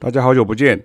[0.00, 0.82] 大家好久不见，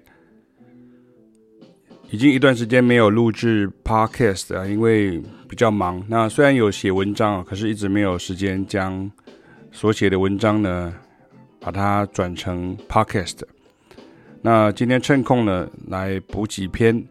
[2.09, 6.03] 已经一段时间没有录制 Podcast 啊，因为比较忙。
[6.09, 9.09] 那虽然有写文章啊，可是一直没有时间将
[9.71, 10.93] 所写的文章呢，
[11.61, 13.39] 把它转成 Podcast。
[14.41, 17.01] 那今天趁空呢，来补几篇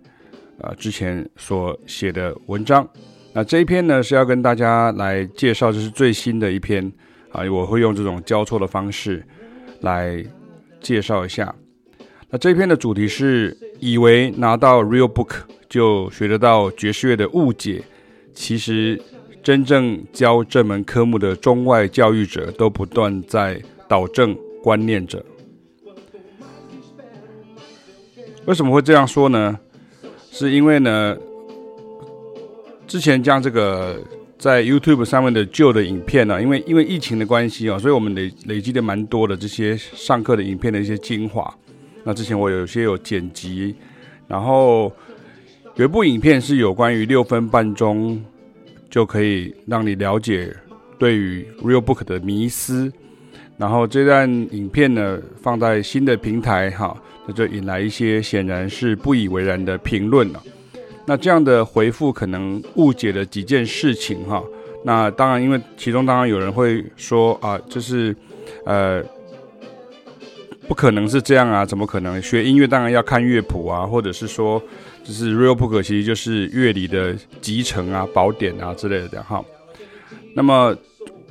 [0.61, 2.87] 啊之前所写的文章。
[3.33, 6.93] 那这一篇呢，是要跟大家来介绍，这是最新的一篇
[7.33, 9.27] 啊，我会用这种交错的方式
[9.81, 10.23] 来
[10.83, 11.53] 介绍一下。
[12.35, 15.37] 那这篇的主题是：以为拿到 Real Book
[15.69, 17.81] 就学得到爵士乐的误解，
[18.33, 19.01] 其实
[19.41, 25.25] 真正教这门科目的中外教育者都不断在导正观念者。
[28.47, 29.57] 为什么会这样说呢？
[30.33, 31.17] 是因为呢，
[32.89, 34.03] 之前将这个
[34.37, 41.57] 在 YouTube 上面的旧的影片呢，因为因为疫情的关系啊，所以我们累累积的蛮多的这些上课的影片的一些精华。
[42.07, 43.75] 那之前我有些有剪辑，
[44.29, 44.93] 然后
[45.77, 48.23] 有一部影片是有关于六分半钟
[48.91, 50.55] 就可以让你了解
[50.99, 52.93] 对于 Real Book 的迷思，
[53.57, 56.95] 然后这段影片呢放在新的平台哈，
[57.27, 60.43] 那就引来一些显然是不以为然的评论了。
[61.07, 64.45] 那这样的回复可能误解了几件事情哈。
[64.85, 68.15] 那当然，因为其中当然有人会说啊，就是
[68.67, 69.03] 呃。
[70.67, 71.65] 不可能是这样啊！
[71.65, 72.21] 怎么可能？
[72.23, 74.63] 学音乐当然要看乐谱啊，或者是说，
[75.05, 79.45] 就是 Real Book 其实就是乐理的集成啊、宝典啊之类的哈。
[80.35, 80.75] 那么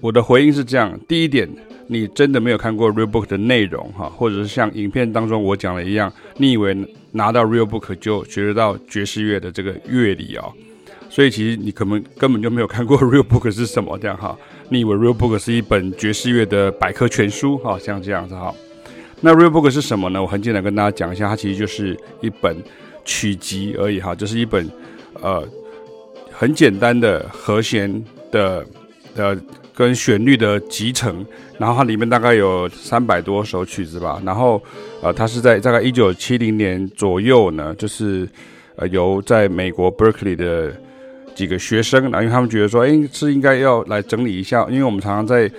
[0.01, 1.49] 我的回应是这样：第一点，
[1.87, 6.77] 你真的没有看过 Real Book 的内容哈，或者是像影片当中我讲的一样，你以为
[7.11, 10.45] 拿到 Real Book 就学得到爵士乐的这个乐理啊？
[11.09, 14.37] 所以其实你可能根本就没有看过 Real Book 是什么这样哈。
[14.69, 18.53] 你以为 Real Book 是一本爵士乐的百科全书哈，像这样子哈。
[19.25, 20.21] 那 Real Book 是什么呢？
[20.21, 22.61] 我很简单跟大家讲一下，它其实就是一本
[23.05, 24.69] 曲集而已哈，就是一本
[25.21, 25.41] 呃
[26.29, 28.65] 很简单的和弦的
[29.15, 29.33] 呃
[29.73, 31.25] 跟旋律的集成，
[31.57, 34.61] 然后它里面大概有三百多首曲子吧，然后
[35.01, 38.27] 呃它是在大概一九七零年左右呢，就是
[38.75, 40.73] 呃由在美国 Berkeley 的
[41.33, 45.49] 几个学生，然后因为他们觉得说，哎是应该要来整理一下，因为我们常常在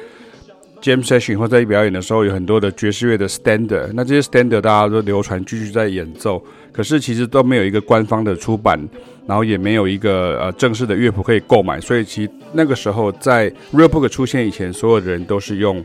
[0.84, 8.78] Jam session 或在表演的时候，有很多的爵士乐的 standard，那这些 standard 大家都流传继续在演奏，可是其实都没有一个官方的出版，
[9.26, 15.82] 然后也没有一个呃正式的乐谱可以购买，所以其那个时候在 Real Book 出现以前，所有的人都是用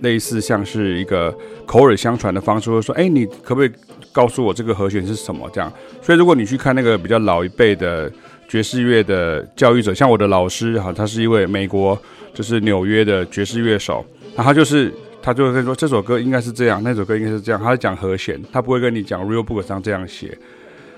[0.00, 1.32] 类似像是一个
[1.64, 3.70] 口耳相传的方式，说说，哎，你可不可以
[4.10, 5.48] 告诉我这个和弦是什么？
[5.52, 8.10] 这样，所以如果你去看那个比较老一辈的
[8.52, 11.98] 爵士乐的教育者，像我的老师哈，他是一位美国。
[12.34, 14.02] 就是纽约的爵士乐手，
[14.34, 14.90] 那他就是
[15.20, 20.36] 他就会跟说这首歌应该是这样，那首歌应该是这样，他在讲和弦，他不会跟你讲 Real Book 上这样写。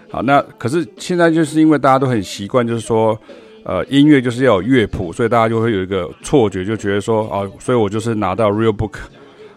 [0.09, 3.19] 好，那可是现在就是因为大家都很习惯，就是说，
[3.65, 8.99] 呃，音乐就是要有乐谱，所以大家就会有一个错觉，就觉得说，哦，所以我就是拿到 Real Book，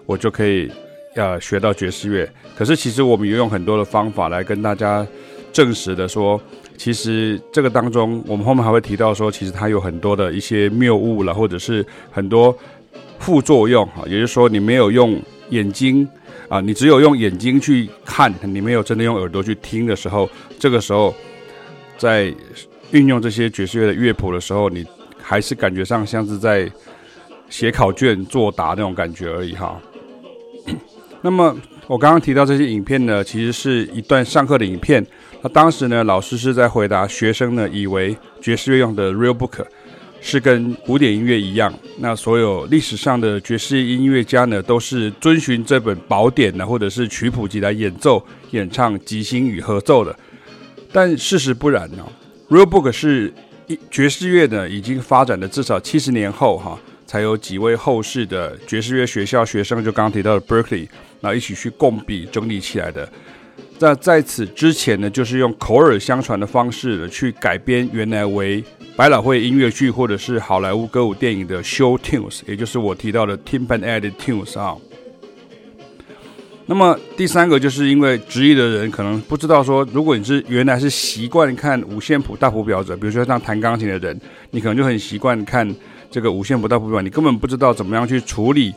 [0.08, 0.72] 我就可以
[1.14, 2.28] 呃学到爵士乐。
[2.58, 5.06] 可是其实我们有用很多的方法来跟大家
[5.53, 6.41] 证实的说。
[6.77, 12.55] 其实这个当中，我们后面还会提到说，其实它有很多的一些谬误了，或者是很多
[13.19, 14.03] 副作用哈。
[14.05, 16.07] 也就是说，你没有用眼睛
[16.47, 20.29] 啊，你只有用眼睛去看，你没有真的用耳朵去听的时候，
[20.59, 21.13] 这个时候
[21.97, 22.33] 在
[22.91, 24.85] 运用这些爵士乐的乐谱的时候，你
[25.19, 26.71] 还是感觉上像是在
[27.49, 29.81] 写考卷作答那种感觉而已哈。
[31.21, 35.05] 那么我刚刚提到这些影片呢，其实是一段上课的影片。
[35.41, 39.65] 那当时呢，老师是在回答学生呢，以为爵士乐用的 Real Book
[40.19, 50.13] 是跟古典音乐一样，那所有历史上的爵士音乐家呢，都是遵循这本宝典呢，或者是曲谱集来演奏、演唱、即兴与合奏的。
[50.91, 52.05] 但事实不然呢
[52.49, 53.33] ，Real Book 是
[53.90, 60.87] 爵士乐呢，已经发展的至少七十年后哈，才有几位后世的爵士乐学校学生，就刚刚提到的 Berkeley，
[61.22, 63.08] 然后一起去共笔整理起来的。
[63.79, 68.64] 那在此之前呢，就是用口耳相传的方式，去改编原来为
[68.96, 74.75] 百老汇音乐剧或者是好莱坞歌舞电影的 show tunes，也就是我提到的 tympanic tunes 啊。
[76.66, 84.19] 那么第三个就是因为直译的人可能不知道说，如果你是原来是习惯看五线谱大谱表者，比如说像弹钢琴的人，
[84.49, 85.72] 你可能就很习惯看
[86.09, 88.73] 这个五线谱大谱表，你根本不知道怎么样去处理。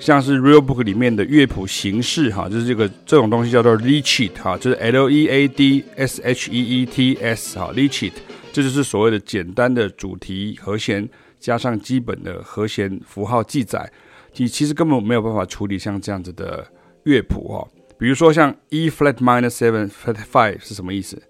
[0.00, 6.86] 像是 Real Book 里面的乐谱形式哈，就是这个这种东西叫做 lead sheet 哈，就是 L E A D S H E E
[6.86, 8.12] T S 哈，lead sheet，
[8.52, 11.08] 这就是所谓的简单的主题和弦
[11.38, 13.90] 加上基本的和弦符号记载，
[14.36, 16.66] 你其实根本没有办法处理像这样子的
[17.04, 17.68] 乐谱哈，
[17.98, 21.20] 比如说像 E flat minor seven flat five 是什么意思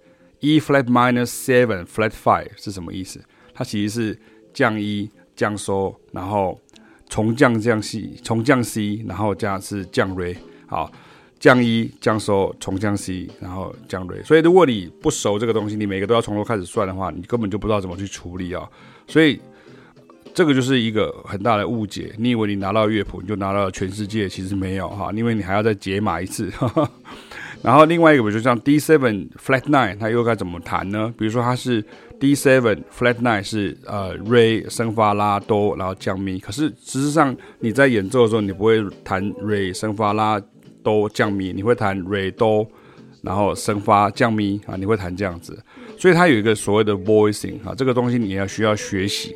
[0.40, 3.20] ？E flat minor seven flat five 是什么意思？
[3.54, 4.18] 它其实是
[4.54, 6.60] 降 E 降 So，然后
[7.18, 10.36] 重降降 C，重降 C，然后加是降 Re。
[10.68, 10.88] 好，
[11.40, 14.22] 降 E 降 So，重降 C，然后降 Re。
[14.22, 18.68] 所以如果你不熟这个东西，你每个都要从头开始算的话，你根本就不知道怎么去处理啊。
[19.08, 19.40] 所以。
[20.34, 26.48] 这个就是一个很大的误解，你以为你拿到乐谱你就拿到了全世界，其实没有哈，因为你还要再解码一次。
[26.50, 26.88] 呵呵，
[27.62, 31.12] 然后另外一个，比如说像 D7 Flat Nine，它又该怎么弹呢？
[31.18, 31.82] 比如说它是
[32.20, 36.38] D7 Flat Nine 是呃 Re 升发拉哆，然后降咪。
[36.38, 40.40] 可是事实上你在演奏的时候，你不会弹 Re 升发拉
[40.84, 42.66] 哆降咪，你会弹 Re 哆，
[43.22, 45.58] 然后升发降咪啊，你会弹这样子。
[45.98, 49.34] 所以它有一个所谓的 voicing 啊，这个东西你要需要学习。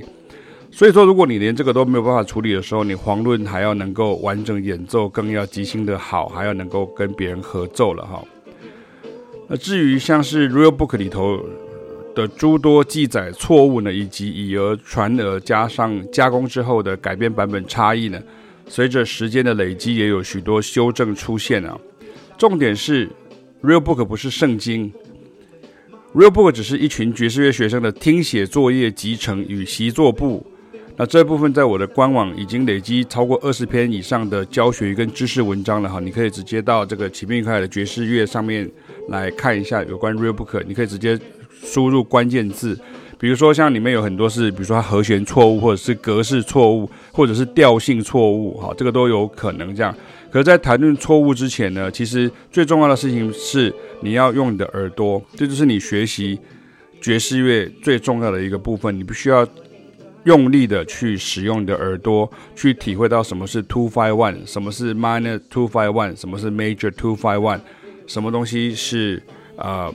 [0.74, 8.24] 所以说，如果你连这个都没有办法处理的时候，你遑论还要能够完整演奏，更要即兴的好，还要能够跟别人合奏了哈。
[9.48, 11.44] 那至于像是 Real Book 里头
[12.14, 18.19] 的诸多记载错误呢，以及以讹传讹加上加工之后的改编版本差异呢，
[18.66, 21.78] 随着时间的累积，也有许多修正出现啊。
[22.38, 23.10] 重点是
[23.62, 24.90] Real Book 不是圣经
[26.14, 30.46] ，Real Book 只是一群爵士乐学生的听写作业集成与习作簿。
[30.94, 38.70] 那这部分在我的官网已经累积超过二十篇以上的教学跟知识文章了哈，你可以直接到这个启明愉快的爵士乐上面
[39.08, 41.18] 来看一下有关 Real Book，你可以直接
[41.62, 42.78] 输入关键字，
[43.18, 49.92] 比如说像里面有很多是，比如说它和弦错误，或者是格式错误，或者是调性错误，哈，这个都有可能这样。
[50.30, 56.38] 可是，在谈论错误之前呢，其实最重要的事情是你要用你的耳朵，这就是你学习
[57.00, 59.48] 爵士乐最重要的一个部分，你必须要。
[60.24, 67.60] 用力的去使用你的耳朵，去体会到什么是 two five one，什么是 minor two five one，什么是 major two five one，
[68.06, 69.22] 什么东西是
[69.56, 69.92] 呃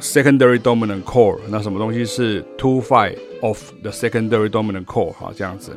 [0.00, 5.72] secondary dominant chord，那什么东西是 two five of the secondary dominant chord，好，这样子。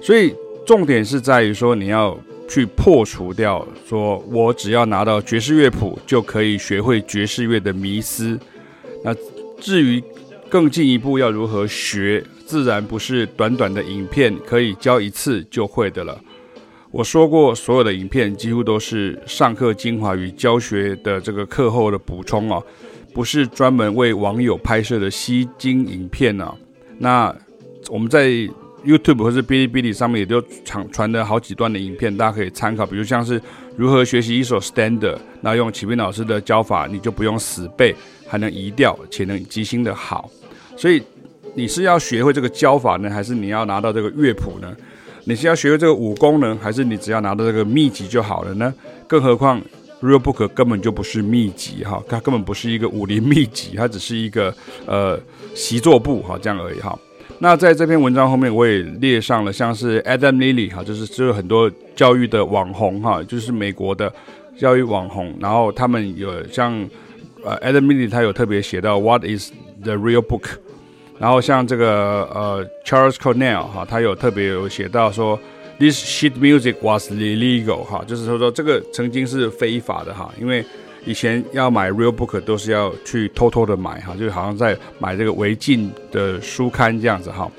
[0.00, 0.32] 所以
[0.64, 2.16] 重点是在于说，你要
[2.48, 8.38] 去破除掉，说我只要拿到爵士乐谱就可以学会爵士乐的迷思。
[9.02, 9.12] 那
[9.60, 10.02] 至于
[10.48, 12.22] 更进一步要如何学？
[12.46, 16.16] 自然不是短短的影片可以教一次就会的了。
[16.92, 22.62] 我说过，所有的影片几乎都是上课精华与教学的这个课后的补充啊，
[23.12, 26.54] 不是专门为网友拍摄的吸睛影片啊。
[26.98, 27.34] 那
[27.88, 28.28] 我们在
[28.84, 32.86] YouTube 或是哔哩哔哩上面也都传传了好几段的影片，大家可以参考。
[32.86, 33.42] 比如像是
[33.76, 37.94] 如何学习一首 Standard，那用启斌老师的教法，你就不用死背，
[38.26, 40.30] 还能移调，且能即兴的好。
[40.76, 41.02] 所以。
[41.58, 44.76] 你是要学会这个教法呢，还是你要拿到这个乐谱呢？
[45.24, 48.74] 你是要学会这个武功呢，还是你只要拿到这个秘籍就好了呢？
[49.06, 49.58] 更何况
[50.02, 55.18] ，Real Book 根本就不是秘籍哈，它根本不是一个武林秘籍，它只是一个呃
[55.54, 56.94] 习作簿哈，这样而已哈。
[57.38, 64.12] 那在这篇文章后面，我也列上了像是 Adam Neely 哈，就是就是很多教育的网红哈，就是美国的
[64.58, 66.86] 教育网红，然后他们有像
[67.46, 70.44] 呃 Adam Neely 他有特别写到 What is the Real Book？
[71.18, 75.38] 然后像这个呃，Charles Cornell 哈，他有特别有写到说
[75.78, 80.64] ，This sheet music was illegal 哈，就是说说这个曾经是非法的哈，因为
[81.06, 87.50] 以前要买 Real Book 都是要去偷偷的买哈，就好像在买这个违禁的书刊这样子哈。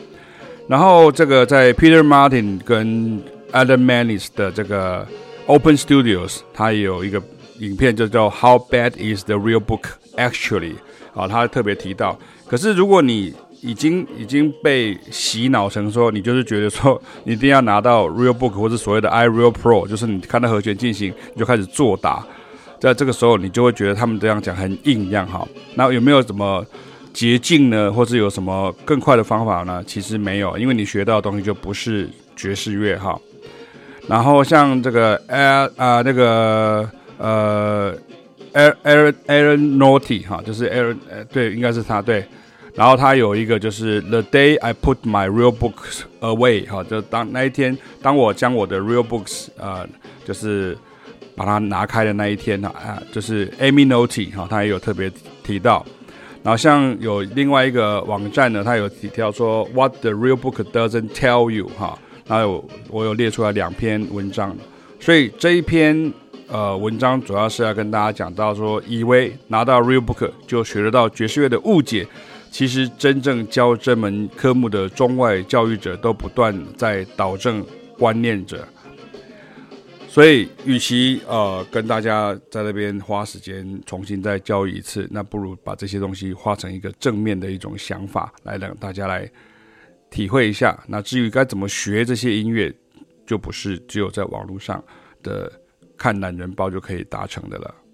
[0.67, 3.19] 然后这个在 Peter Martin 跟
[3.53, 5.07] Adam Manis 的这个
[5.45, 7.19] Open Studios，他有一个
[7.59, 9.83] 影片就叫 How Bad Is the Real Book
[10.15, 10.75] Actually
[11.13, 22.23] 啊，他特别提到，可是如果你已经已经被洗脑成说，你就是觉得说，你一定要拿到 Real Book 或者所谓的 iReal Pro，就是你看到和弦进行，你就开始作答，
[22.79, 25.47] 在这个时候，你就会觉得他们这样讲很硬一样哈。
[25.73, 26.63] 那有没有什么
[27.11, 27.91] 捷径呢？
[27.91, 29.83] 或者有什么更快的方法呢？
[29.87, 33.19] 其实没有，因为你学到的东西就不是爵士乐哈。
[34.07, 37.95] 然后像这个呃啊，那个呃
[38.53, 42.25] Aaron Aaron Aaron Naughty 哈，就是 Aaron 呃，对，应该是他对。
[42.73, 49.87] 然后他有一个就是 The day I put my real books away，哈，就当那一天，当我将我的 real books，呃，
[50.23, 50.77] 就是
[51.35, 55.11] 把它拿开的那一天呢，啊，就是 Amy n o t y 哈，他也有特别
[55.43, 55.83] 提到。
[56.43, 61.97] 然后像有另外一个网站呢，他有提到说 What the real book doesn't tell you，哈，
[62.27, 64.55] 然后我有列出来两篇文章，
[64.99, 66.13] 所以这一篇
[66.47, 72.07] 呃文章主要是要跟大家讲到说，以为拿到 real book 就学得到爵士乐的误解。
[72.49, 77.63] 其实，真正教这门科目的中外教育者都不断在导正
[77.97, 78.65] 观念者。
[80.07, 89.29] 所以，与其呃跟大家在那边花时间重新再教育一次，那不如把这些东西化成一个正面的一种想法，来让大家来
[90.09, 90.81] 体会一下。
[90.87, 92.73] 那至于该怎么学这些音乐，
[93.27, 94.83] 就不是只有在网络上
[95.21, 95.51] 的
[95.97, 97.86] 看懒人包就可以达成的了。